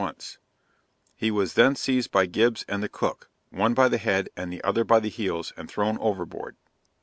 once; 0.01 0.39
he 1.15 1.29
was 1.29 1.53
then 1.53 1.75
seized 1.75 2.09
by 2.11 2.25
Gibbs 2.25 2.65
and 2.67 2.81
the 2.81 2.89
cook, 2.89 3.29
one 3.51 3.75
by 3.75 3.87
the 3.87 3.99
head 3.99 4.29
and 4.35 4.51
the 4.51 4.63
other 4.63 4.83
by 4.83 4.99
the 4.99 5.09
heels, 5.09 5.53
and 5.55 5.69
thrown 5.69 5.99
overboard. 5.99 6.55